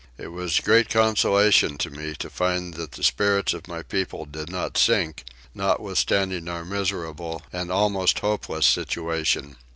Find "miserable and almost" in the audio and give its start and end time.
6.65-8.17